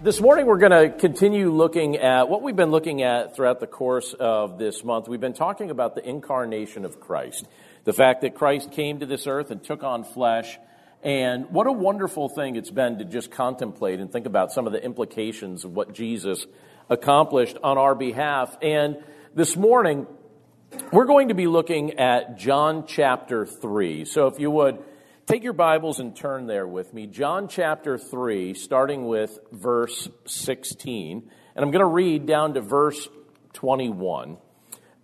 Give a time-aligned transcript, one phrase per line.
[0.00, 3.66] This morning, we're going to continue looking at what we've been looking at throughout the
[3.66, 5.08] course of this month.
[5.08, 7.48] We've been talking about the incarnation of Christ,
[7.82, 10.56] the fact that Christ came to this earth and took on flesh.
[11.02, 14.72] And what a wonderful thing it's been to just contemplate and think about some of
[14.72, 16.46] the implications of what Jesus
[16.88, 18.56] accomplished on our behalf.
[18.62, 18.98] And
[19.34, 20.06] this morning,
[20.92, 24.04] we're going to be looking at John chapter 3.
[24.04, 24.78] So if you would,
[25.28, 27.06] Take your Bibles and turn there with me.
[27.06, 31.30] John chapter 3, starting with verse 16.
[31.54, 33.06] And I'm going to read down to verse
[33.52, 34.38] 21.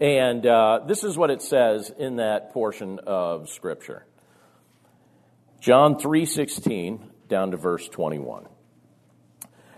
[0.01, 4.07] And uh, this is what it says in that portion of Scripture.
[5.61, 8.47] John 3:16 down to verse 21.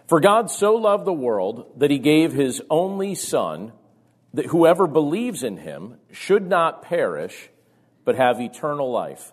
[0.07, 3.73] For God so loved the world that he gave his only son
[4.33, 7.51] that whoever believes in him should not perish
[8.05, 9.33] but have eternal life.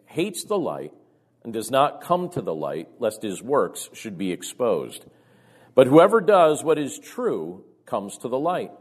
[0.11, 0.93] hates the light
[1.43, 5.05] and does not come to the light, lest his works should be exposed.
[5.73, 8.71] But whoever does what is true comes to the light,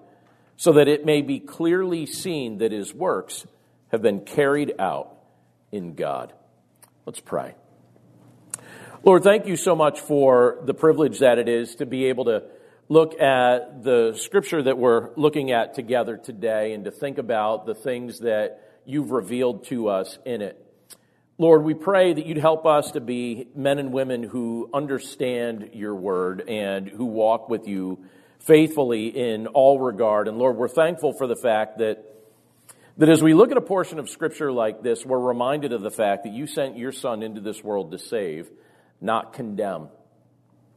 [0.56, 3.46] so that it may be clearly seen that his works
[3.88, 5.16] have been carried out
[5.72, 6.32] in God.
[7.06, 7.54] Let's pray.
[9.02, 12.42] Lord, thank you so much for the privilege that it is to be able to
[12.88, 17.74] look at the scripture that we're looking at together today and to think about the
[17.74, 20.69] things that you've revealed to us in it.
[21.40, 25.94] Lord, we pray that you'd help us to be men and women who understand your
[25.94, 28.04] word and who walk with you
[28.40, 30.28] faithfully in all regard.
[30.28, 32.04] And Lord, we're thankful for the fact that,
[32.98, 35.90] that as we look at a portion of scripture like this, we're reminded of the
[35.90, 38.50] fact that you sent your son into this world to save,
[39.00, 39.88] not condemn.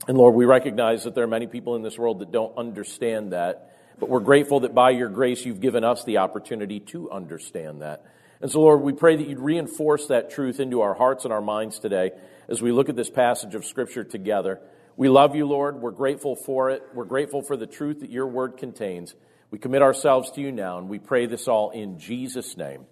[0.07, 3.33] And Lord, we recognize that there are many people in this world that don't understand
[3.33, 7.81] that, but we're grateful that by your grace you've given us the opportunity to understand
[7.81, 8.05] that.
[8.43, 11.41] And so, Lord, we pray that you'd reinforce that truth into our hearts and our
[11.41, 12.11] minds today
[12.49, 14.59] as we look at this passage of Scripture together.
[14.97, 15.77] We love you, Lord.
[15.77, 16.83] We're grateful for it.
[16.93, 19.15] We're grateful for the truth that your word contains.
[19.49, 22.85] We commit ourselves to you now, and we pray this all in Jesus' name.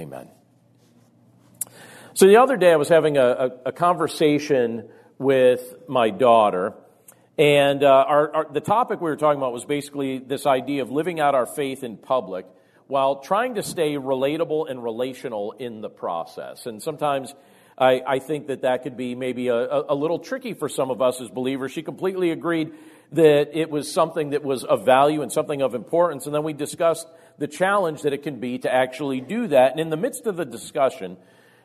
[0.00, 0.28] Amen.
[2.14, 4.88] So, the other day, I was having a, a, a conversation
[5.18, 6.72] with my daughter.
[7.36, 10.90] And uh, our, our, the topic we were talking about was basically this idea of
[10.90, 12.46] living out our faith in public
[12.92, 16.66] while trying to stay relatable and relational in the process.
[16.66, 17.34] And sometimes
[17.78, 19.54] I, I think that that could be maybe a,
[19.88, 21.72] a little tricky for some of us as believers.
[21.72, 22.74] She completely agreed
[23.12, 26.26] that it was something that was of value and something of importance.
[26.26, 27.06] And then we discussed
[27.38, 29.70] the challenge that it can be to actually do that.
[29.70, 31.16] And in the midst of the discussion,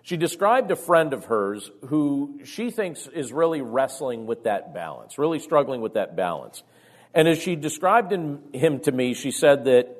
[0.03, 5.17] she described a friend of hers who she thinks is really wrestling with that balance,
[5.17, 6.63] really struggling with that balance.
[7.13, 9.93] And as she described him to me, she said that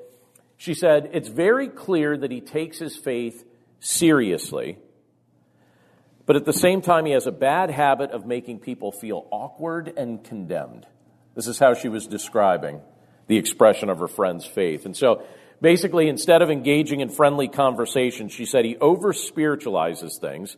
[0.57, 3.45] she said, It's very clear that he takes his faith
[3.79, 4.78] seriously,
[6.25, 9.94] but at the same time, he has a bad habit of making people feel awkward
[9.96, 10.85] and condemned.
[11.35, 12.81] This is how she was describing
[13.28, 14.85] the expression of her friend's faith.
[14.85, 15.23] And so,
[15.62, 20.57] basically, instead of engaging in friendly conversation, she said he over spiritualizes things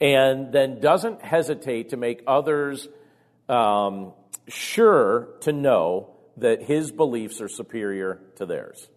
[0.00, 2.88] and then doesn't hesitate to make others
[3.48, 4.12] um,
[4.46, 8.88] sure to know that his beliefs are superior to theirs.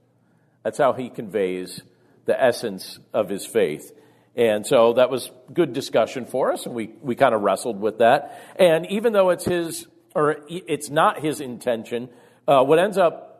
[0.63, 1.81] That's how he conveys
[2.25, 3.91] the essence of his faith.
[4.35, 7.97] And so that was good discussion for us, and we, we kind of wrestled with
[7.97, 8.39] that.
[8.55, 12.09] And even though it's his, or it's not his intention,
[12.47, 13.31] uh, what ends up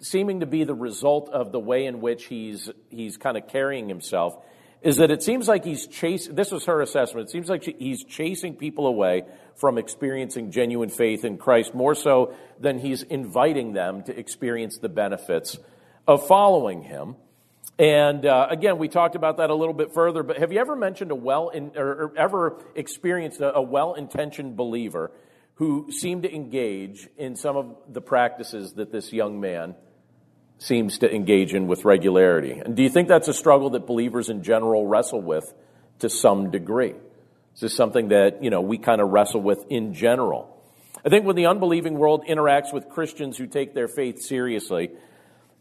[0.00, 3.88] seeming to be the result of the way in which he's, he's kind of carrying
[3.88, 4.36] himself
[4.82, 8.02] is that it seems like he's chasing, this was her assessment, it seems like he's
[8.02, 9.22] chasing people away
[9.54, 14.88] from experiencing genuine faith in Christ more so than he's inviting them to experience the
[14.88, 15.56] benefits
[16.06, 17.16] of following him.
[17.78, 20.76] And uh, again, we talked about that a little bit further, but have you ever
[20.76, 25.10] mentioned a well in, or, ever experienced a, a well intentioned believer
[25.54, 29.74] who seemed to engage in some of the practices that this young man
[30.58, 32.52] seems to engage in with regularity.
[32.64, 35.52] And do you think that's a struggle that believers in general wrestle with
[35.98, 36.94] to some degree?
[37.54, 40.48] Is this something that, you know, we kind of wrestle with in general?
[41.04, 44.90] I think when the unbelieving world interacts with Christians who take their faith seriously,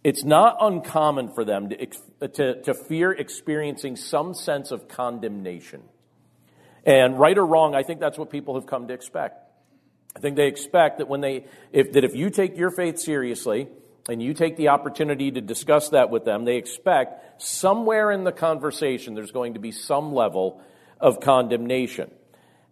[0.03, 5.83] it's not uncommon for them to, to, to fear experiencing some sense of condemnation.
[6.85, 9.37] And right or wrong, I think that's what people have come to expect.
[10.15, 13.67] I think they expect that when they, if, that if you take your faith seriously
[14.09, 18.31] and you take the opportunity to discuss that with them, they expect somewhere in the
[18.31, 20.61] conversation there's going to be some level
[20.99, 22.09] of condemnation.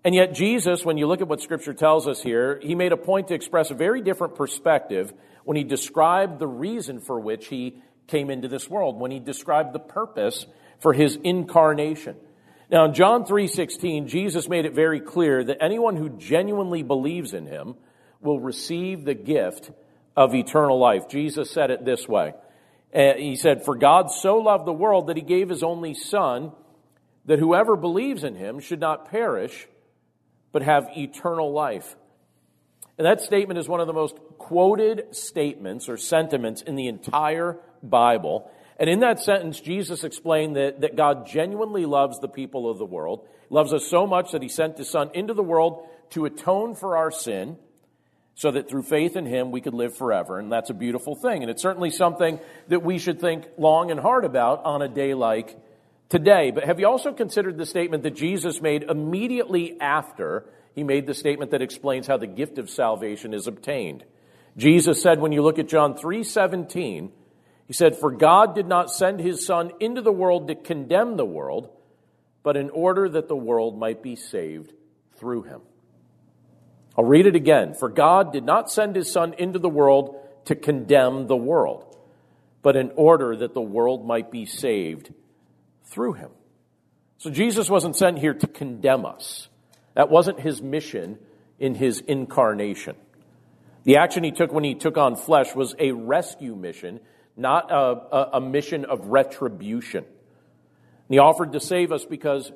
[0.03, 2.97] And yet, Jesus, when you look at what Scripture tells us here, he made a
[2.97, 5.13] point to express a very different perspective
[5.49, 9.73] when he described the reason for which he came into this world, when he described
[9.73, 10.45] the purpose
[10.77, 12.15] for his incarnation.
[12.69, 17.47] Now, in John 3:16, Jesus made it very clear that anyone who genuinely believes in
[17.47, 17.73] him
[18.21, 19.71] will receive the gift
[20.15, 21.07] of eternal life.
[21.07, 22.35] Jesus said it this way.
[22.93, 26.51] Uh, he said, For God so loved the world that he gave his only Son,
[27.25, 29.67] that whoever believes in him should not perish,
[30.51, 31.95] but have eternal life.
[32.99, 37.57] And that statement is one of the most quoted statements or sentiments in the entire
[37.81, 38.51] Bible.
[38.77, 42.85] And in that sentence, Jesus explained that, that God genuinely loves the people of the
[42.85, 46.75] world, loves us so much that he sent his son into the world to atone
[46.75, 47.55] for our sin,
[48.35, 50.37] so that through faith in him we could live forever.
[50.37, 51.41] And that's a beautiful thing.
[51.41, 52.37] And it's certainly something
[52.67, 55.57] that we should think long and hard about on a day like
[56.09, 56.51] today.
[56.51, 60.45] But have you also considered the statement that Jesus made immediately after
[60.79, 64.05] he made the statement that explains how the gift of salvation is obtained?
[64.55, 67.11] Jesus said when you look at John 3:17,
[67.67, 71.25] he said, For God did not send his Son into the world to condemn the
[71.25, 71.69] world,
[72.43, 74.71] but in order that the world might be saved
[75.17, 75.59] through him.
[76.97, 77.73] I'll read it again.
[77.73, 80.15] For God did not send his Son into the world
[80.45, 81.93] to condemn the world,
[82.61, 85.13] but in order that the world might be saved
[85.83, 86.31] through him.
[87.17, 89.48] So Jesus wasn't sent here to condemn us.
[89.99, 91.19] That wasn't his mission
[91.59, 92.95] in his incarnation.
[93.83, 97.01] The action he took when he took on flesh was a rescue mission
[97.35, 100.05] not a, a, mission of retribution.
[100.05, 102.49] And he offered to save us because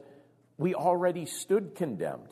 [0.57, 2.30] we already stood condemned.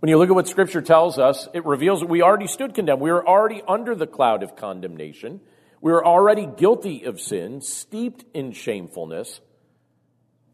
[0.00, 3.00] When you look at what Scripture tells us, it reveals that we already stood condemned.
[3.00, 5.40] We were already under the cloud of condemnation.
[5.80, 9.40] We were already guilty of sin, steeped in shamefulness,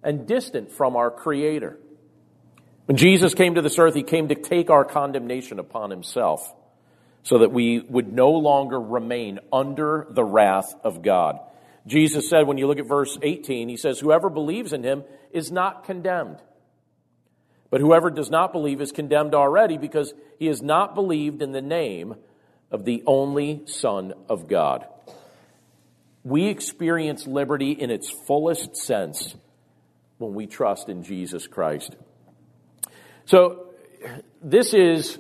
[0.05, 1.81] and distant from our Creator.
[2.87, 6.53] When Jesus came to this earth, He came to take our condemnation upon Himself
[7.23, 11.39] so that we would no longer remain under the wrath of God.
[11.87, 15.51] Jesus said, when you look at verse 18, he says, Whoever believes in him is
[15.51, 16.39] not condemned.
[17.71, 21.63] But whoever does not believe is condemned already because he has not believed in the
[21.63, 22.17] name
[22.71, 24.87] of the only Son of God.
[26.23, 29.35] We experience liberty in its fullest sense
[30.19, 31.97] when we trust in Jesus Christ.
[33.25, 33.67] So,
[34.43, 35.19] this is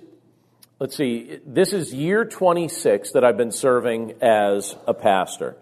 [0.82, 5.56] let's see, this is year 26 that I've been serving as a pastor.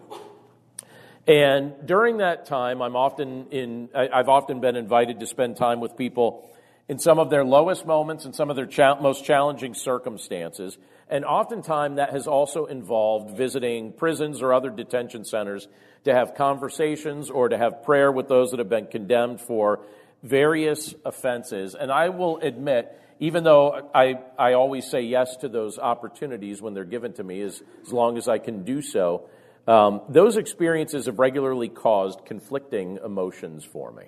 [1.27, 5.95] And during that time, I'm often in, I've often been invited to spend time with
[5.95, 6.49] people
[6.89, 10.79] in some of their lowest moments and some of their cha- most challenging circumstances.
[11.07, 15.67] And oftentimes that has also involved visiting prisons or other detention centers
[16.05, 19.81] to have conversations or to have prayer with those that have been condemned for
[20.23, 21.75] various offenses.
[21.75, 26.73] And I will admit, even though I, I always say yes to those opportunities when
[26.73, 29.29] they're given to me, as, as long as I can do so,
[29.67, 34.05] um, those experiences have regularly caused conflicting emotions for me.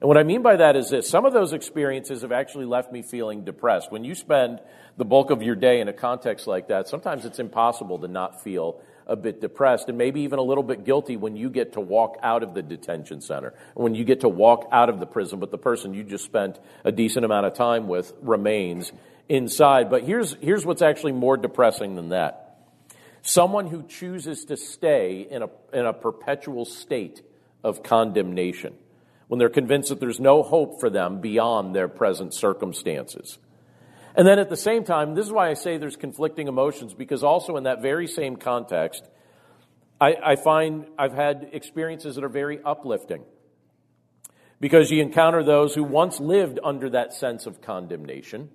[0.00, 2.92] And what I mean by that is this some of those experiences have actually left
[2.92, 3.90] me feeling depressed.
[3.90, 4.60] When you spend
[4.96, 8.42] the bulk of your day in a context like that, sometimes it's impossible to not
[8.42, 11.80] feel a bit depressed and maybe even a little bit guilty when you get to
[11.80, 15.40] walk out of the detention center, when you get to walk out of the prison,
[15.40, 18.92] but the person you just spent a decent amount of time with remains
[19.28, 19.90] inside.
[19.90, 22.40] But here's, here's what's actually more depressing than that.
[23.22, 27.22] Someone who chooses to stay in a, in a perpetual state
[27.62, 28.74] of condemnation
[29.28, 33.38] when they're convinced that there's no hope for them beyond their present circumstances.
[34.14, 37.24] And then at the same time, this is why I say there's conflicting emotions, because
[37.24, 39.04] also in that very same context,
[40.00, 43.24] I, I find I've had experiences that are very uplifting.
[44.60, 48.50] Because you encounter those who once lived under that sense of condemnation,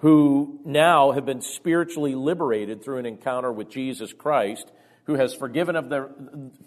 [0.00, 4.70] who now have been spiritually liberated through an encounter with Jesus Christ,
[5.04, 6.10] who has forgiven, of their,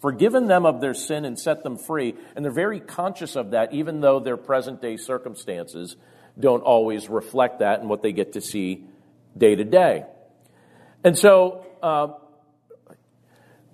[0.01, 2.13] forgiven them of their sin and set them free.
[2.35, 5.95] And they're very conscious of that, even though their present day circumstances
[6.39, 8.85] don't always reflect that and what they get to see
[9.37, 10.05] day to day.
[11.03, 12.07] And so, uh,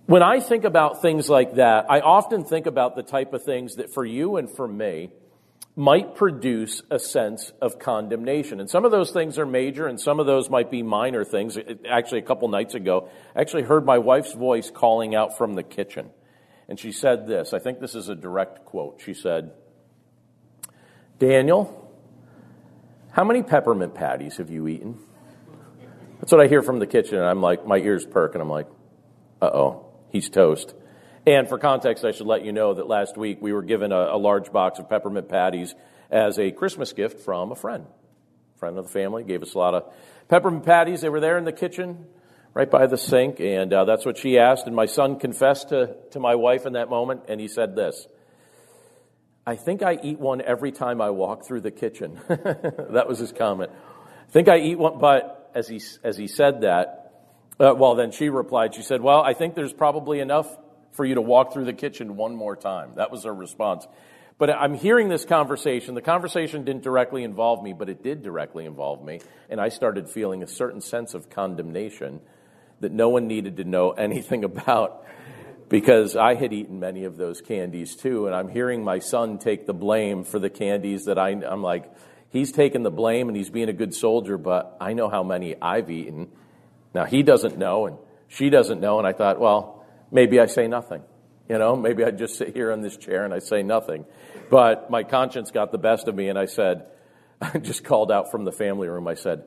[0.08, 3.76] When I think about things like that, I often think about the type of things
[3.76, 5.10] that for you and for me
[5.76, 8.62] might produce a sense of condemnation.
[8.62, 11.58] And some of those things are major and some of those might be minor things.
[11.88, 15.64] Actually, a couple nights ago, I actually heard my wife's voice calling out from the
[15.64, 16.10] kitchen.
[16.70, 17.54] And she said this.
[17.54, 19.02] I think this is a direct quote.
[19.04, 19.52] She said,
[21.20, 21.87] Daniel,
[23.18, 25.00] how many peppermint patties have you eaten?
[26.20, 27.18] That's what I hear from the kitchen.
[27.18, 28.68] And I'm like, my ears perk and I'm like,
[29.42, 30.76] uh oh he's toast.
[31.26, 34.16] And for context, I should let you know that last week we were given a,
[34.16, 35.74] a, large box of peppermint patties
[36.12, 37.88] as a Christmas gift from a friend.
[38.58, 39.92] Friend of the family gave us a lot of
[40.28, 41.02] peppermint patties.
[41.02, 42.06] They were there in the kitchen,
[42.54, 44.68] right by the sink, and uh, that's what she asked.
[44.68, 48.08] And my son confessed to, to my wife in that moment, and he said this
[49.48, 52.20] I think I eat one every time I walk through the kitchen.
[52.28, 53.72] that was his comment.
[54.28, 57.14] I think I eat one, but as he, as he said that,
[57.58, 60.54] uh, well, then she replied, she said, Well, I think there's probably enough
[60.92, 62.92] for you to walk through the kitchen one more time.
[62.96, 63.88] That was her response.
[64.38, 65.96] But I'm hearing this conversation.
[65.96, 69.22] The conversation didn't directly involve me, but it did directly involve me.
[69.50, 72.20] And I started feeling a certain sense of condemnation
[72.82, 75.06] that no one needed to know anything about
[75.70, 78.28] because I had eaten many of those candies too.
[78.28, 81.92] And I'm hearing my son take the blame for the candies that I, I'm like,
[82.30, 85.56] he's taking the blame and he's being a good soldier, but I know how many
[85.62, 86.30] I've eaten
[86.98, 87.98] now, he doesn't know and
[88.28, 88.98] she doesn't know.
[88.98, 91.04] And I thought, well, maybe I say nothing.
[91.48, 94.06] You know, maybe I just sit here in this chair and I say nothing.
[94.50, 96.88] But my conscience got the best of me and I said,
[97.42, 99.08] I just called out from the family room.
[99.08, 99.44] I said,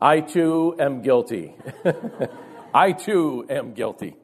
[0.00, 1.54] I too am guilty.
[2.74, 4.16] I too am guilty.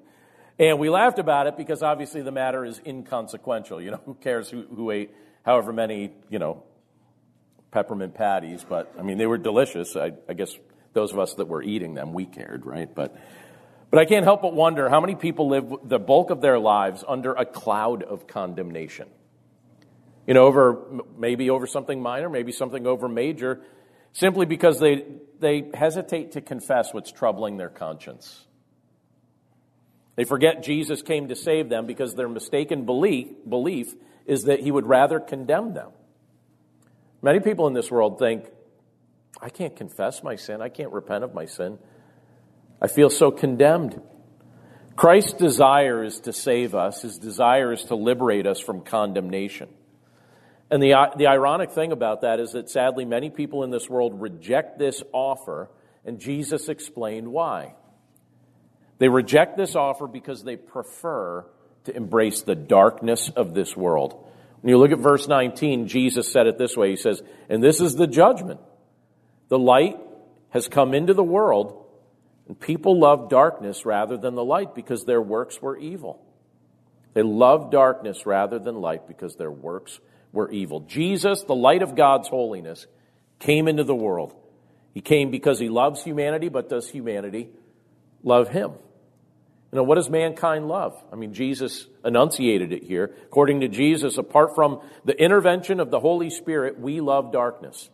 [0.59, 3.83] And we laughed about it because obviously the matter is inconsequential.
[3.83, 5.11] You know, who cares who, who ate
[5.43, 6.63] however many, you know,
[7.71, 9.97] peppermint patties, but I mean, they were delicious.
[9.97, 10.57] I, I guess
[10.93, 12.93] those of us that were eating them, we cared, right?
[12.93, 13.17] But,
[13.91, 17.05] but I can't help but wonder how many people live the bulk of their lives
[17.07, 19.09] under a cloud of condemnation.
[20.27, 23.61] You know, over maybe over something minor, maybe something over major,
[24.13, 25.05] simply because they,
[25.41, 28.47] they hesitate to confess what's troubling their conscience.
[30.17, 33.95] They forget Jesus came to save them because their mistaken belief, belief
[34.27, 35.91] is that he would rather condemn them.
[37.21, 38.45] Many people in this world think
[39.41, 40.61] I can't confess my sin.
[40.63, 41.79] I can't repent of my sin.
[42.81, 44.01] I feel so condemned.
[44.97, 47.03] Christ's desire is to save us.
[47.03, 49.69] His desire is to liberate us from condemnation.
[50.71, 54.21] And the, the ironic thing about that is that sadly many people in this world
[54.21, 55.71] reject this offer,
[56.05, 57.75] and Jesus explained why.
[58.99, 61.45] They reject this offer because they prefer
[61.85, 64.27] to embrace the darkness of this world.
[64.61, 67.81] When you look at verse 19, Jesus said it this way He says, And this
[67.81, 68.61] is the judgment.
[69.49, 69.99] The light
[70.51, 71.85] has come into the world,
[72.49, 76.25] and people love darkness rather than the light because their works were evil.
[77.13, 80.01] They love darkness rather than light because their works
[80.33, 80.81] were evil.
[80.81, 82.87] Jesus, the light of God's holiness,
[83.39, 84.35] came into the world.
[84.93, 87.51] He came because he loves humanity, but does humanity
[88.25, 88.73] love him?
[89.75, 91.01] You know, what does mankind love?
[91.13, 93.15] I mean, Jesus enunciated it here.
[93.25, 97.91] According to Jesus, apart from the intervention of the Holy Spirit, we love darkness.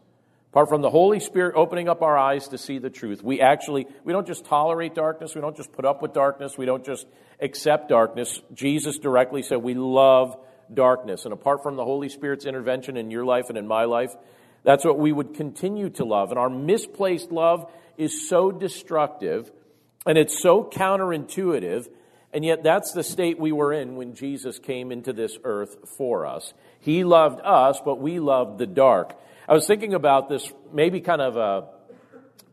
[0.50, 3.86] Apart from the Holy Spirit opening up our eyes to see the truth, we actually,
[4.04, 7.06] we don't just tolerate darkness, we don't just put up with darkness, we don't just
[7.40, 8.40] accept darkness.
[8.52, 10.36] Jesus directly said we love
[10.74, 11.24] darkness.
[11.24, 14.14] And apart from the Holy Spirit's intervention in your life and in my life,
[14.64, 16.30] that's what we would continue to love.
[16.30, 19.50] And our misplaced love is so destructive
[20.06, 21.88] and it's so counterintuitive.
[22.32, 26.26] And yet that's the state we were in when Jesus came into this earth for
[26.26, 26.54] us.
[26.78, 29.18] He loved us, but we loved the dark.
[29.48, 31.68] I was thinking about this maybe kind of a,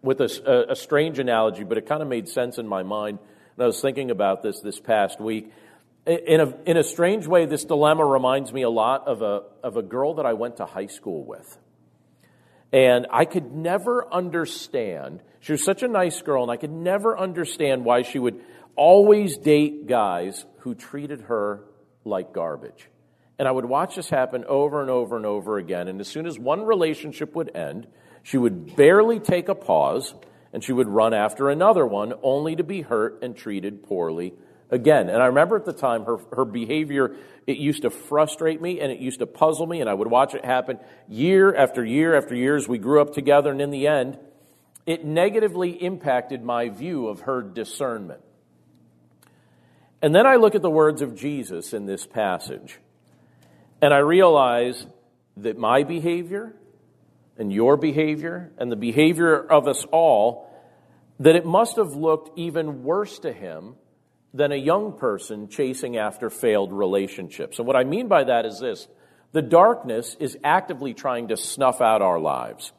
[0.01, 3.19] with a, a strange analogy, but it kind of made sense in my mind.
[3.55, 5.51] And I was thinking about this this past week.
[6.07, 9.77] In a, in a strange way, this dilemma reminds me a lot of a, of
[9.77, 11.57] a girl that I went to high school with.
[12.71, 17.17] And I could never understand, she was such a nice girl, and I could never
[17.17, 18.41] understand why she would
[18.75, 21.63] always date guys who treated her
[22.03, 22.89] like garbage.
[23.39, 25.87] And I would watch this happen over and over and over again.
[25.87, 27.87] And as soon as one relationship would end,
[28.23, 30.13] she would barely take a pause
[30.51, 34.33] and she would run after another one only to be hurt and treated poorly
[34.69, 35.07] again.
[35.07, 38.91] And I remember at the time her, her behavior, it used to frustrate me and
[38.91, 40.77] it used to puzzle me and I would watch it happen
[41.07, 44.19] year after year after year as we grew up together and in the end,
[44.87, 48.21] it negatively impacted my view of her discernment.
[50.01, 52.79] And then I look at the words of Jesus in this passage.
[53.81, 54.87] And I realize
[55.37, 56.55] that my behavior
[57.37, 60.49] and your behavior and the behavior of us all,
[61.19, 63.75] that it must have looked even worse to him
[64.33, 67.59] than a young person chasing after failed relationships.
[67.59, 68.87] And what I mean by that is this
[69.33, 72.71] the darkness is actively trying to snuff out our lives.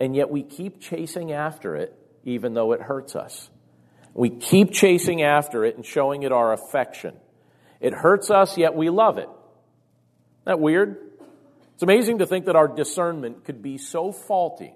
[0.00, 3.50] And yet we keep chasing after it, even though it hurts us.
[4.14, 7.14] We keep chasing after it and showing it our affection.
[7.80, 9.28] It hurts us, yet we love it.
[9.28, 10.96] Isn't that weird?
[11.74, 14.74] It's amazing to think that our discernment could be so faulty.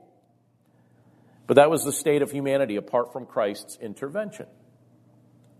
[1.47, 4.47] But that was the state of humanity apart from Christ's intervention.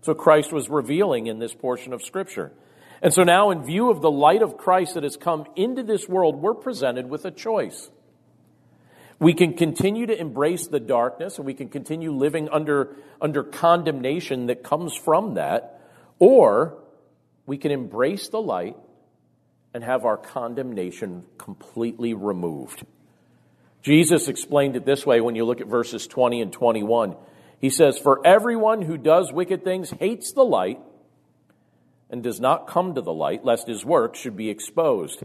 [0.01, 2.51] So Christ was revealing in this portion of Scripture.
[3.01, 6.07] And so now, in view of the light of Christ that has come into this
[6.07, 7.89] world, we're presented with a choice.
[9.23, 14.47] We can continue to embrace the darkness and we can continue living under, under condemnation
[14.47, 15.79] that comes from that,
[16.19, 16.77] or
[17.45, 18.75] we can embrace the light
[19.73, 22.85] and have our condemnation completely removed.
[23.81, 27.15] Jesus explained it this way when you look at verses 20 and 21.
[27.61, 30.81] He says, For everyone who does wicked things hates the light
[32.09, 35.23] and does not come to the light, lest his work should be exposed.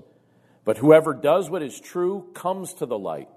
[0.64, 3.28] But whoever does what is true comes to the light,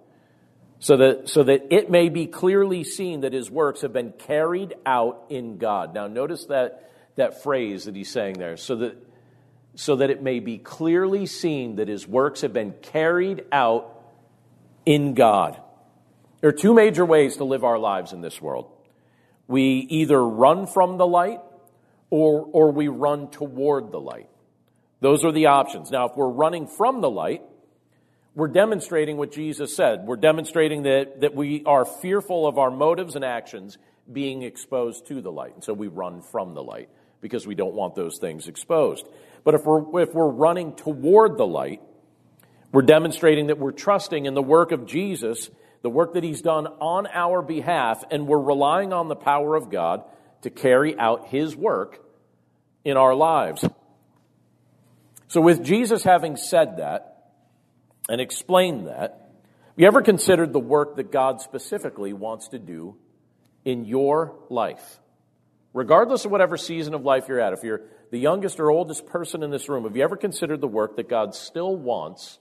[0.82, 4.74] so that, so that it may be clearly seen that his works have been carried
[4.84, 5.94] out in God.
[5.94, 8.98] Now, notice that, that phrase that he's saying there, so that,
[9.76, 14.04] so that it may be clearly seen that his works have been carried out
[14.84, 15.62] in God.
[16.42, 18.66] There are two major ways to live our lives in this world.
[19.48, 21.42] We either run from the light
[22.10, 24.30] or, or we run toward the light.
[25.00, 25.92] Those are the options.
[25.92, 27.44] Now, if we're running from the light,
[28.34, 30.06] we're demonstrating what Jesus said.
[30.06, 33.78] We're demonstrating that, that we are fearful of our motives and actions
[34.12, 35.54] being exposed to the light.
[35.56, 39.06] And so we run from the light because we don't want those things exposed.
[39.44, 41.82] But if we're, if we're running toward the light,
[42.72, 45.50] we're demonstrating that we're trusting in the work of Jesus,
[45.82, 49.70] the work that He's done on our behalf, and we're relying on the power of
[49.70, 50.04] God
[50.44, 52.00] to carry out His work
[52.86, 53.66] in our lives.
[55.28, 57.11] So, with Jesus having said that
[58.10, 59.30] and explain that,
[59.68, 62.98] have you ever considered the work that God specifically wants to do
[63.64, 65.00] in your life?
[65.74, 69.44] Regardless of whatever season of life you're at, if you're the youngest or oldest person
[69.44, 72.40] in this room, have you ever considered the work that God still wants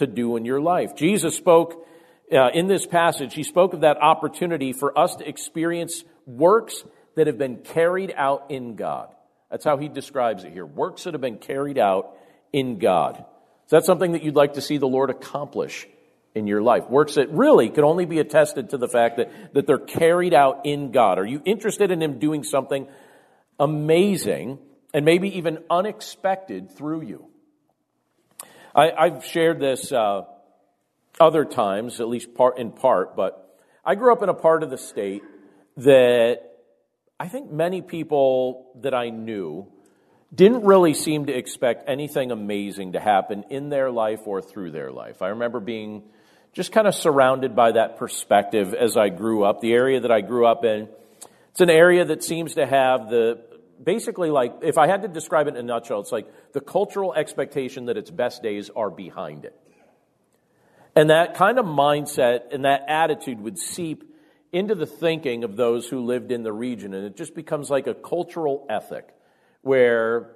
[0.00, 0.96] to do in your life.
[0.96, 1.86] Jesus spoke
[2.32, 6.84] uh, in this passage, he spoke of that opportunity for us to experience works
[7.16, 9.08] that have been carried out in God.
[9.50, 12.16] That's how he describes it here works that have been carried out
[12.52, 13.24] in God.
[13.70, 15.86] Is that something that you'd like to see the Lord accomplish
[16.34, 16.90] in your life?
[16.90, 20.62] Works that really can only be attested to the fact that, that they're carried out
[20.66, 21.20] in God.
[21.20, 22.88] Are you interested in him doing something
[23.60, 24.58] amazing
[24.92, 27.26] and maybe even unexpected through you?
[28.74, 30.22] I, have shared this uh,
[31.20, 34.70] other times, at least part in part, but I grew up in a part of
[34.70, 35.22] the state
[35.76, 36.38] that
[37.20, 39.68] I think many people that I knew
[40.34, 44.92] didn't really seem to expect anything amazing to happen in their life or through their
[44.92, 45.22] life.
[45.22, 46.04] I remember being
[46.52, 49.60] just kind of surrounded by that perspective as I grew up.
[49.60, 50.88] The area that I grew up in,
[51.50, 53.40] it's an area that seems to have the
[53.82, 57.14] basically like, if I had to describe it in a nutshell, it's like the cultural
[57.14, 59.56] expectation that its best days are behind it.
[60.94, 64.04] And that kind of mindset and that attitude would seep
[64.52, 66.94] into the thinking of those who lived in the region.
[66.94, 69.08] And it just becomes like a cultural ethic
[69.62, 70.30] where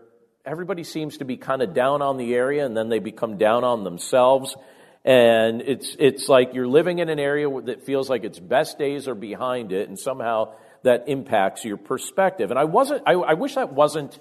[0.45, 3.65] everybody seems to be kind of down on the area and then they become down
[3.65, 4.57] on themselves.
[5.05, 9.09] And it's, it's like you're living in an area that feels like its best days
[9.09, 12.51] are behind it and somehow that impacts your perspective.
[12.51, 14.19] And I wasn't, I, I wish that wasn't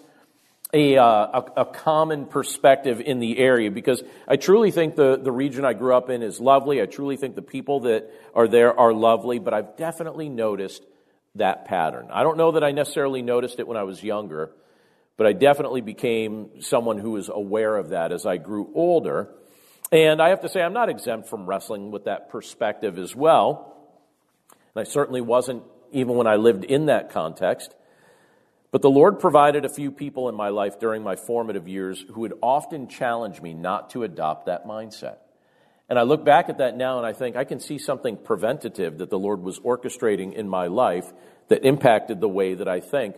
[0.74, 5.32] a, uh, a, a, common perspective in the area because I truly think the, the
[5.32, 6.82] region I grew up in is lovely.
[6.82, 10.84] I truly think the people that are there are lovely, but I've definitely noticed
[11.36, 12.08] that pattern.
[12.12, 14.52] I don't know that I necessarily noticed it when I was younger,
[15.18, 19.30] but I definitely became someone who was aware of that as I grew older.
[19.92, 23.78] And I have to say, I'm not exempt from wrestling with that perspective as well.
[24.76, 27.76] And I certainly wasn't even when I lived in that context.
[28.72, 32.22] But the Lord provided a few people in my life during my formative years who
[32.22, 35.18] would often challenge me not to adopt that mindset.
[35.90, 38.98] And I look back at that now and I think I can see something preventative
[38.98, 41.14] that the Lord was orchestrating in my life
[41.50, 43.16] that impacted the way that I think.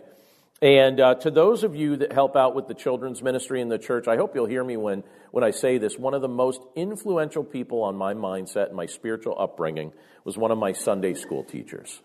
[0.62, 3.78] And uh, to those of you that help out with the children's ministry in the
[3.78, 5.98] church, I hope you'll hear me when, when I say this.
[5.98, 9.92] One of the most influential people on my mindset and my spiritual upbringing
[10.24, 12.00] was one of my Sunday school teachers.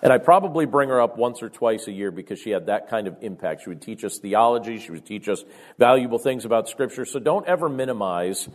[0.00, 2.88] And I probably bring her up once or twice a year because she had that
[2.88, 3.64] kind of impact.
[3.64, 4.78] She would teach us theology.
[4.78, 5.42] She would teach us
[5.76, 7.04] valuable things about scripture.
[7.04, 8.48] So don't ever minimize.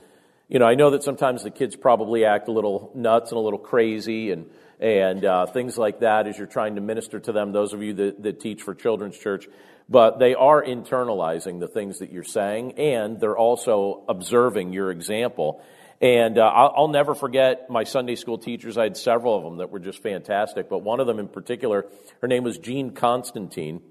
[0.48, 3.42] You know, I know that sometimes the kids probably act a little nuts and a
[3.42, 7.52] little crazy and and uh, things like that as you're trying to minister to them,
[7.52, 9.48] those of you that, that teach for Children's Church.
[9.90, 15.62] But they are internalizing the things that you're saying, and they're also observing your example.
[16.02, 18.78] And uh, I'll, I'll, never forget my Sunday school teachers.
[18.78, 21.86] I had several of them that were just fantastic, but one of them in particular,
[22.22, 23.82] her name was Jean Constantine.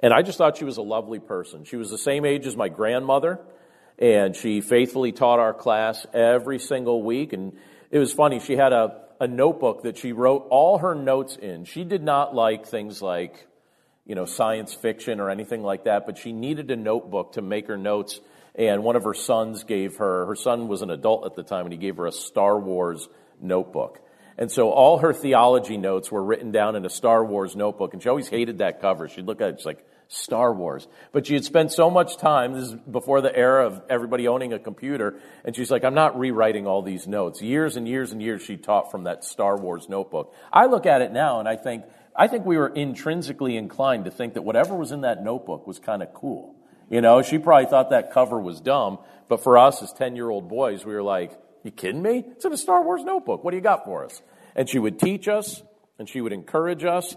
[0.00, 1.64] And I just thought she was a lovely person.
[1.64, 3.40] She was the same age as my grandmother,
[3.98, 7.32] and she faithfully taught our class every single week.
[7.32, 7.56] And
[7.90, 11.64] it was funny, she had a, a notebook that she wrote all her notes in.
[11.64, 13.46] She did not like things like,
[14.04, 17.68] you know, science fiction or anything like that, but she needed a notebook to make
[17.68, 18.20] her notes.
[18.56, 21.66] And one of her sons gave her, her son was an adult at the time,
[21.66, 23.08] and he gave her a Star Wars
[23.40, 24.00] notebook.
[24.36, 28.02] And so all her theology notes were written down in a Star Wars notebook, and
[28.02, 29.08] she always hated that cover.
[29.08, 30.86] She'd look at it, she's like, Star Wars.
[31.12, 34.52] But she had spent so much time, this is before the era of everybody owning
[34.52, 37.40] a computer, and she's like, I'm not rewriting all these notes.
[37.40, 40.34] Years and years and years she taught from that Star Wars notebook.
[40.52, 41.84] I look at it now and I think,
[42.14, 45.78] I think we were intrinsically inclined to think that whatever was in that notebook was
[45.78, 46.54] kind of cool.
[46.90, 50.28] You know, she probably thought that cover was dumb, but for us as 10 year
[50.28, 51.32] old boys, we were like,
[51.64, 52.24] you kidding me?
[52.32, 53.44] It's in a Star Wars notebook.
[53.44, 54.20] What do you got for us?
[54.54, 55.62] And she would teach us
[55.98, 57.16] and she would encourage us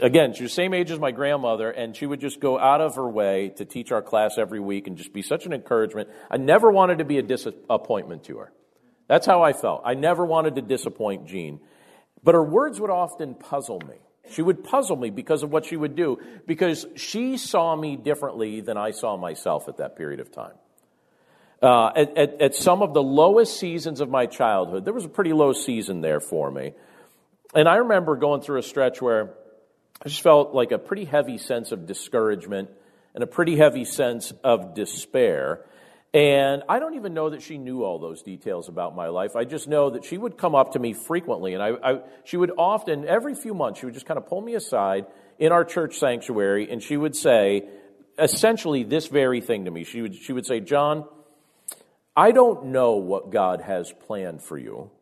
[0.00, 2.80] Again, she was the same age as my grandmother, and she would just go out
[2.80, 6.08] of her way to teach our class every week and just be such an encouragement.
[6.30, 8.52] I never wanted to be a disappointment to her.
[9.08, 9.82] That's how I felt.
[9.84, 11.60] I never wanted to disappoint Jean.
[12.22, 13.96] But her words would often puzzle me.
[14.30, 18.62] She would puzzle me because of what she would do, because she saw me differently
[18.62, 20.54] than I saw myself at that period of time.
[21.62, 25.10] Uh, at, at, at some of the lowest seasons of my childhood, there was a
[25.10, 26.72] pretty low season there for me.
[27.54, 29.34] And I remember going through a stretch where
[30.02, 32.70] I just felt like a pretty heavy sense of discouragement
[33.14, 35.64] and a pretty heavy sense of despair.
[36.12, 39.34] And I don't even know that she knew all those details about my life.
[39.34, 42.36] I just know that she would come up to me frequently, and I, I, she
[42.36, 45.06] would often, every few months, she would just kind of pull me aside
[45.40, 47.68] in our church sanctuary, and she would say
[48.16, 49.82] essentially this very thing to me.
[49.82, 51.04] She would, she would say, John,
[52.16, 54.92] I don't know what God has planned for you,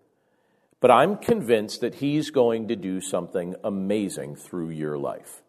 [0.82, 5.40] but I'm convinced that He's going to do something amazing through your life.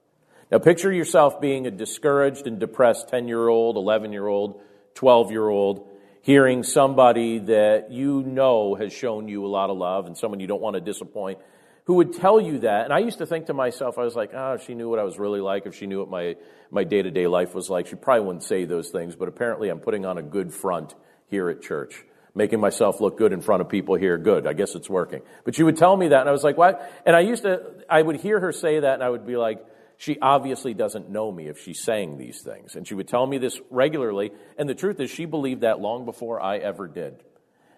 [0.52, 4.62] Now, picture yourself being a discouraged and depressed 10 year old, 11 year old,
[4.94, 5.90] 12 year old,
[6.22, 10.46] hearing somebody that you know has shown you a lot of love and someone you
[10.46, 11.40] don't want to disappoint
[11.86, 12.86] who would tell you that.
[12.86, 15.00] And I used to think to myself, I was like, oh, if she knew what
[15.00, 16.36] I was really like, if she knew what my,
[16.70, 19.70] my day to day life was like, she probably wouldn't say those things, but apparently
[19.70, 20.94] I'm putting on a good front
[21.28, 24.18] here at church making myself look good in front of people here.
[24.18, 24.48] Good.
[24.48, 25.22] I guess it's working.
[25.44, 26.92] But she would tell me that and I was like, what?
[27.06, 29.64] And I used to, I would hear her say that and I would be like,
[29.98, 32.76] she obviously doesn't know me if she's saying these things.
[32.76, 34.32] And she would tell me this regularly.
[34.58, 37.24] And the truth is she believed that long before I ever did.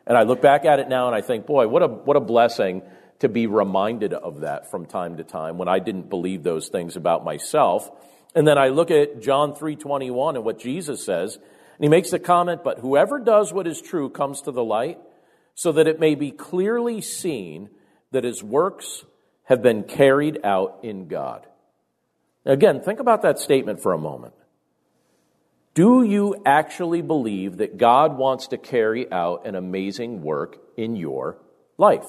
[0.07, 2.21] And I look back at it now and I think, boy, what a, what a
[2.21, 2.81] blessing
[3.19, 6.95] to be reminded of that from time to time when I didn't believe those things
[6.95, 7.89] about myself.
[8.33, 11.39] And then I look at John 3:21 and what Jesus says,
[11.77, 14.99] and he makes the comment, but whoever does what is true comes to the light,
[15.53, 17.69] so that it may be clearly seen
[18.11, 19.03] that his works
[19.43, 21.45] have been carried out in God.
[22.45, 24.33] Now again, think about that statement for a moment.
[25.73, 31.37] Do you actually believe that God wants to carry out an amazing work in your
[31.77, 32.07] life?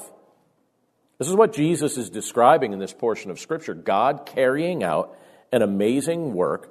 [1.18, 5.16] This is what Jesus is describing in this portion of Scripture God carrying out
[5.50, 6.70] an amazing work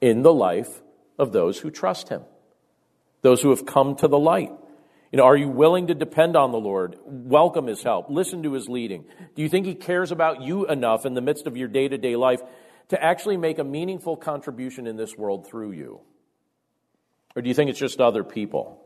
[0.00, 0.80] in the life
[1.20, 2.22] of those who trust him,
[3.22, 4.50] those who have come to the light.
[5.12, 6.96] You know, are you willing to depend on the Lord?
[7.04, 8.08] Welcome his help.
[8.08, 9.04] Listen to his leading.
[9.34, 11.98] Do you think he cares about you enough in the midst of your day to
[11.98, 12.40] day life
[12.88, 16.00] to actually make a meaningful contribution in this world through you?
[17.36, 18.79] Or do you think it's just other people?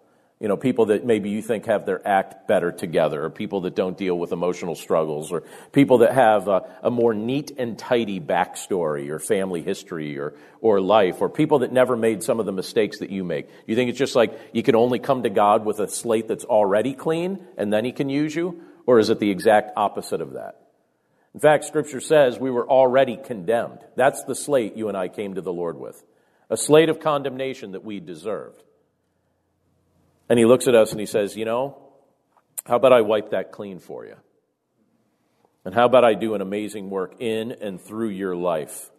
[0.45, 3.75] You know, people that maybe you think have their act better together, or people that
[3.75, 8.21] don't deal with emotional struggles, or people that have a, a, more neat and tidy
[8.21, 12.53] backstory or family history or, or life, or people that never made some of the
[12.53, 13.49] mistakes that you make.
[13.67, 16.45] You think it's just like you can only come to God with a slate that's
[16.45, 18.65] already clean and then He can use you?
[18.85, 20.61] Or is it the exact opposite of that?
[21.33, 23.79] In fact, Scripture says we were already condemned.
[23.97, 26.05] That's the slate you and I came to the Lord with.
[26.51, 28.63] A slate of condemnation that we deserved.
[30.29, 31.79] And he looks at us and he says, You know,
[32.67, 34.17] how about I wipe that clean for you?
[35.65, 38.91] And how about I do an amazing work in and through your life?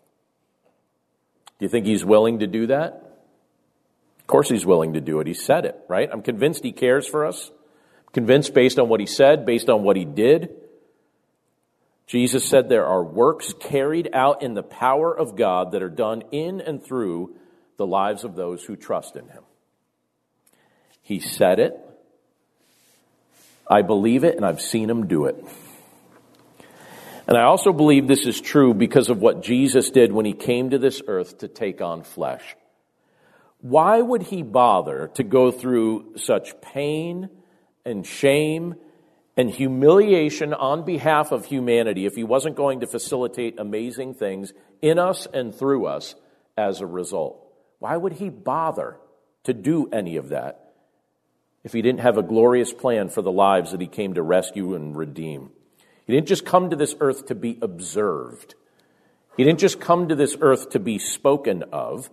[1.59, 3.01] Do you think he's willing to do that?
[4.19, 5.27] Of course he's willing to do it.
[5.27, 6.09] He said it, right?
[6.11, 7.51] I'm convinced he cares for us.
[8.07, 10.49] I'm convinced based on what he said, based on what he did.
[12.07, 16.23] Jesus said there are works carried out in the power of God that are done
[16.31, 17.35] in and through
[17.77, 19.43] the lives of those who trust in him.
[21.05, 21.79] He said it.
[23.69, 25.35] I believe it, and I've seen him do it.
[27.27, 30.71] And I also believe this is true because of what Jesus did when he came
[30.71, 32.55] to this earth to take on flesh.
[33.61, 37.29] Why would he bother to go through such pain
[37.85, 38.73] and shame
[39.37, 44.97] and humiliation on behalf of humanity if he wasn't going to facilitate amazing things in
[44.97, 46.15] us and through us
[46.57, 47.47] as a result?
[47.77, 48.97] Why would he bother
[49.43, 50.64] to do any of that
[51.65, 54.75] if he didn't have a glorious plan for the lives that he came to rescue
[54.75, 55.49] and redeem?
[56.05, 58.53] He didn't just come to this earth to be observed.
[59.35, 62.09] He didn't just come to this earth to be spoken of.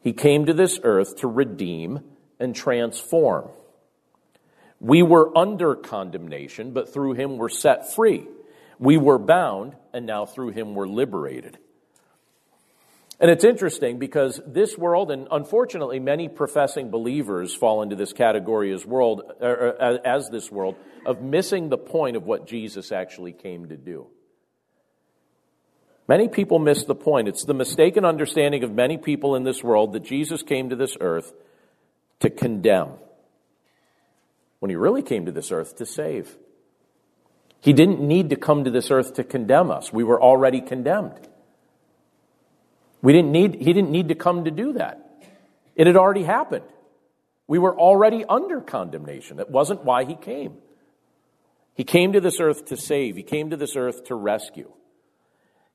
[0.00, 2.00] He came to this earth to redeem
[2.38, 3.48] and transform.
[4.78, 8.28] We were under condemnation, but through him we're set free.
[8.78, 11.58] We were bound, and now through him we're liberated.
[13.20, 18.72] And it's interesting because this world, and unfortunately many professing believers fall into this category
[18.72, 20.74] as world, er, er, as this world,
[21.06, 24.08] of missing the point of what Jesus actually came to do.
[26.08, 27.28] Many people miss the point.
[27.28, 30.96] It's the mistaken understanding of many people in this world that Jesus came to this
[31.00, 31.32] earth
[32.20, 32.90] to condemn,
[34.58, 36.36] when he really came to this earth to save.
[37.60, 39.92] He didn't need to come to this earth to condemn us.
[39.92, 41.28] We were already condemned.
[43.04, 44.98] We didn't need, he didn't need to come to do that.
[45.76, 46.64] It had already happened.
[47.46, 49.36] We were already under condemnation.
[49.36, 50.56] That wasn't why he came.
[51.74, 54.72] He came to this earth to save, He came to this earth to rescue.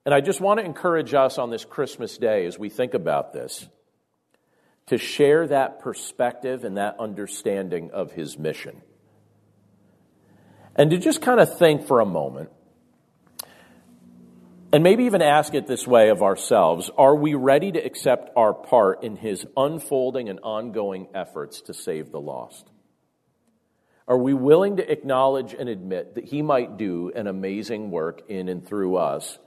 [0.05, 3.31] And I just want to encourage us on this Christmas day as we think about
[3.31, 3.67] this
[4.87, 8.81] to share that perspective and that understanding of His mission.
[10.75, 12.49] And to just kind of think for a moment
[14.71, 18.53] and maybe even ask it this way of ourselves Are we ready to accept our
[18.53, 22.69] part in His unfolding and ongoing efforts to save the lost?
[24.07, 28.49] Are we willing to acknowledge and admit that He might do an amazing work in
[28.49, 29.37] and through us,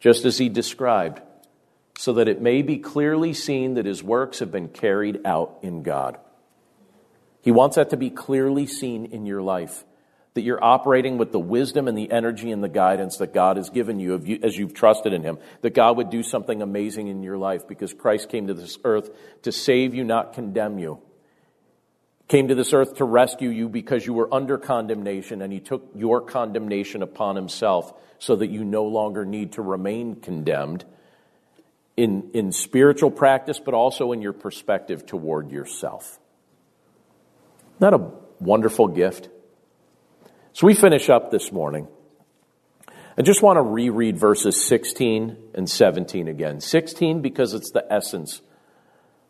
[0.00, 1.20] just as He described,
[1.98, 5.82] so that it may be clearly seen that His works have been carried out in
[5.82, 6.18] God?
[7.40, 9.84] He wants that to be clearly seen in your life,
[10.38, 13.68] that you're operating with the wisdom and the energy and the guidance that God has
[13.68, 17.36] given you as you've trusted in Him, that God would do something amazing in your
[17.36, 19.10] life because Christ came to this earth
[19.42, 21.02] to save you, not condemn you
[22.28, 25.90] came to this earth to rescue you because you were under condemnation and he took
[25.94, 30.84] your condemnation upon himself so that you no longer need to remain condemned
[31.96, 36.20] in, in spiritual practice, but also in your perspective toward yourself.
[37.80, 39.28] Isn't a wonderful gift?
[40.58, 41.86] So we finish up this morning.
[43.16, 46.60] I just want to reread verses 16 and 17 again.
[46.60, 48.42] 16 because it's the essence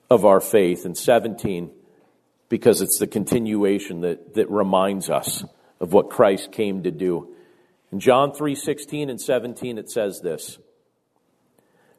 [0.08, 1.70] of our faith, and 17
[2.48, 5.44] because it's the continuation that, that reminds us
[5.80, 7.28] of what Christ came to do.
[7.92, 10.56] In John 3 16 and 17, it says this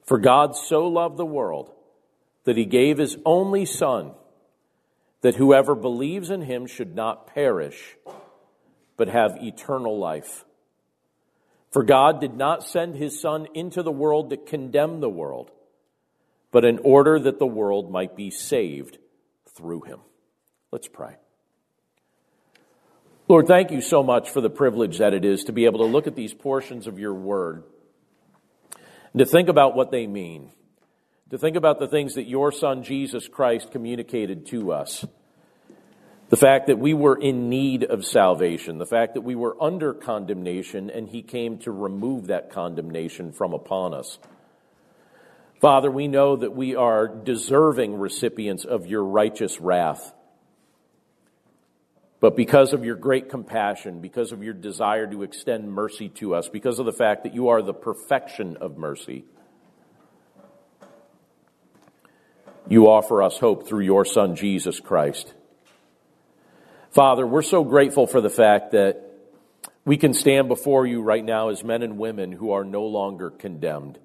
[0.07, 1.71] For God so loved the world
[2.45, 4.09] that he gave his only Son,
[5.21, 7.95] that whoever believes in him should not perish,
[8.99, 10.43] but have eternal life.
[11.71, 15.51] For God did not send his Son into the world to condemn the world,
[16.51, 18.97] but in order that the world might be saved
[19.55, 19.99] through him.
[20.69, 21.15] Let's pray.
[23.29, 25.85] Lord, thank you so much for the privilege that it is to be able to
[25.85, 27.63] look at these portions of your word
[29.13, 30.51] and to think about what they mean,
[31.29, 35.05] to think about the things that your son Jesus Christ communicated to us.
[36.29, 39.95] The fact that we were in need of salvation, the fact that we were under
[39.95, 44.19] condemnation and he came to remove that condemnation from upon us.
[45.59, 50.13] Father, we know that we are deserving recipients of your righteous wrath.
[52.19, 56.47] But because of your great compassion, because of your desire to extend mercy to us,
[56.47, 59.25] because of the fact that you are the perfection of mercy,
[62.67, 65.33] you offer us hope through your Son, Jesus Christ.
[66.91, 69.03] Father, we're so grateful for the fact that
[69.85, 73.29] we can stand before you right now as men and women who are no longer
[73.29, 73.99] condemned.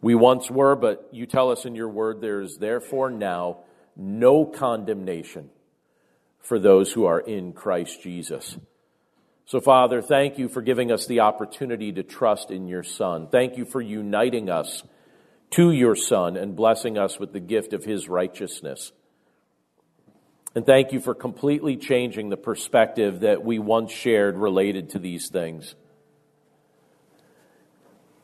[0.00, 3.58] We once were, but you tell us in your word there is therefore now
[3.96, 5.50] no condemnation
[6.40, 8.58] for those who are in Christ Jesus.
[9.46, 13.28] So, Father, thank you for giving us the opportunity to trust in your Son.
[13.30, 14.82] Thank you for uniting us
[15.50, 18.90] to your Son and blessing us with the gift of his righteousness.
[20.54, 25.28] And thank you for completely changing the perspective that we once shared related to these
[25.28, 25.74] things.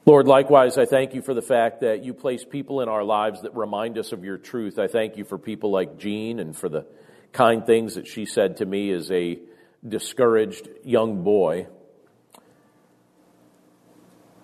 [0.05, 3.43] Lord, likewise, I thank you for the fact that you place people in our lives
[3.43, 4.79] that remind us of your truth.
[4.79, 6.87] I thank you for people like Jean and for the
[7.33, 9.39] kind things that she said to me as a
[9.87, 11.67] discouraged young boy.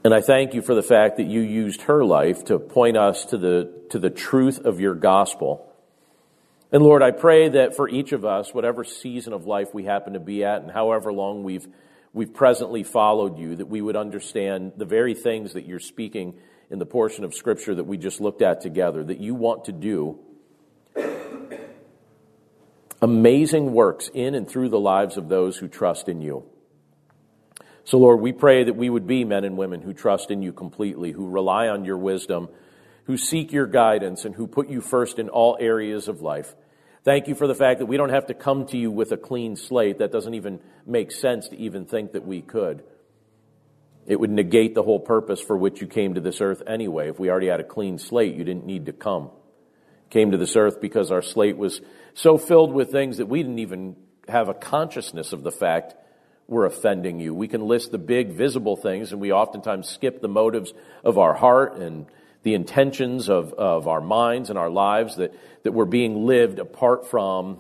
[0.05, 3.25] And I thank you for the fact that you used her life to point us
[3.27, 5.72] to the, to the truth of your gospel.
[6.73, 10.15] And Lord, I pray that for each of us, whatever season of life we happen
[10.15, 11.69] to be at and however long we've,
[12.15, 16.35] we've presently followed you, that we would understand the very things that you're speaking
[16.71, 19.73] in the portion of scripture that we just looked at together, that you want to
[19.73, 20.19] do
[23.03, 26.43] amazing works in and through the lives of those who trust in you.
[27.85, 30.55] So, Lord, we pray that we would be men and women who trust in you
[30.55, 32.49] completely, who rely on your wisdom,
[33.05, 36.55] who seek your guidance, and who put you first in all areas of life.
[37.05, 39.17] Thank you for the fact that we don't have to come to you with a
[39.17, 39.99] clean slate.
[39.99, 42.85] That doesn't even make sense to even think that we could.
[44.07, 47.09] It would negate the whole purpose for which you came to this earth anyway.
[47.09, 49.31] If we already had a clean slate, you didn't need to come.
[50.11, 51.81] Came to this earth because our slate was
[52.15, 53.97] so filled with things that we didn't even
[54.29, 55.95] have a consciousness of the fact
[56.47, 57.35] we're offending you.
[57.35, 61.35] We can list the big visible things and we oftentimes skip the motives of our
[61.35, 62.07] heart and
[62.43, 67.09] the intentions of, of our minds and our lives that, that we're being lived apart
[67.09, 67.59] from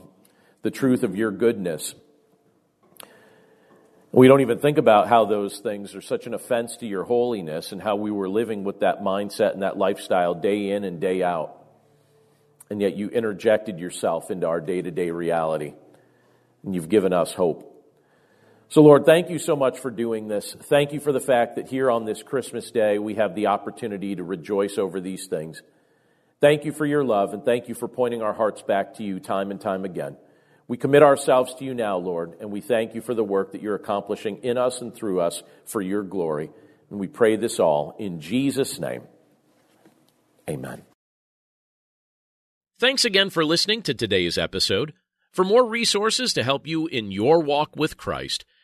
[0.62, 1.94] the truth of your goodness.
[4.10, 7.72] We don't even think about how those things are such an offense to your holiness
[7.72, 11.22] and how we were living with that mindset and that lifestyle day in and day
[11.22, 11.56] out.
[12.68, 15.74] And yet you interjected yourself into our day to day reality.
[16.62, 17.71] And you've given us hope.
[18.72, 20.56] So, Lord, thank you so much for doing this.
[20.58, 24.16] Thank you for the fact that here on this Christmas day, we have the opportunity
[24.16, 25.60] to rejoice over these things.
[26.40, 29.20] Thank you for your love, and thank you for pointing our hearts back to you
[29.20, 30.16] time and time again.
[30.68, 33.60] We commit ourselves to you now, Lord, and we thank you for the work that
[33.60, 36.50] you're accomplishing in us and through us for your glory.
[36.88, 39.02] And we pray this all in Jesus' name.
[40.48, 40.80] Amen.
[42.78, 44.94] Thanks again for listening to today's episode.
[45.30, 48.46] For more resources to help you in your walk with Christ,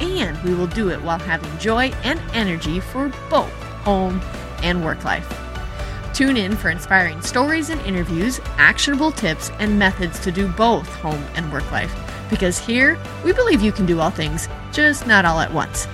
[0.00, 4.20] and we will do it while having joy and energy for both home
[4.62, 5.26] and work life.
[6.12, 11.22] Tune in for inspiring stories and interviews, actionable tips, and methods to do both home
[11.34, 11.94] and work life.
[12.30, 15.86] Because here, we believe you can do all things, just not all at once.